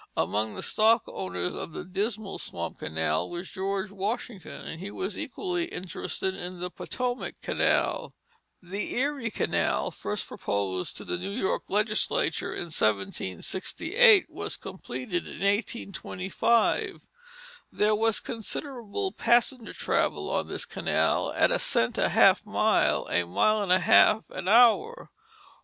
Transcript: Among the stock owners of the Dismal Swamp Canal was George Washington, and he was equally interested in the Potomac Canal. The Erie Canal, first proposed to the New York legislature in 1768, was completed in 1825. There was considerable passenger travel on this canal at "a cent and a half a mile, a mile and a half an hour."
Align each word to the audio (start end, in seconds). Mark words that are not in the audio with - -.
Among 0.17 0.55
the 0.55 0.63
stock 0.63 1.03
owners 1.05 1.53
of 1.53 1.73
the 1.73 1.85
Dismal 1.85 2.39
Swamp 2.39 2.79
Canal 2.79 3.29
was 3.29 3.51
George 3.51 3.91
Washington, 3.91 4.65
and 4.65 4.79
he 4.79 4.89
was 4.89 5.15
equally 5.15 5.65
interested 5.65 6.33
in 6.33 6.59
the 6.59 6.71
Potomac 6.71 7.39
Canal. 7.43 8.15
The 8.63 8.95
Erie 8.95 9.29
Canal, 9.29 9.91
first 9.91 10.25
proposed 10.27 10.97
to 10.97 11.05
the 11.05 11.19
New 11.19 11.29
York 11.29 11.69
legislature 11.69 12.51
in 12.51 12.63
1768, 12.71 14.27
was 14.27 14.57
completed 14.57 15.27
in 15.27 15.41
1825. 15.41 17.05
There 17.71 17.93
was 17.93 18.19
considerable 18.19 19.11
passenger 19.11 19.73
travel 19.75 20.31
on 20.31 20.47
this 20.47 20.65
canal 20.65 21.31
at 21.33 21.51
"a 21.51 21.59
cent 21.59 21.99
and 21.99 22.07
a 22.07 22.09
half 22.09 22.47
a 22.47 22.49
mile, 22.49 23.07
a 23.11 23.23
mile 23.25 23.61
and 23.61 23.71
a 23.71 23.77
half 23.77 24.23
an 24.31 24.47
hour." 24.47 25.11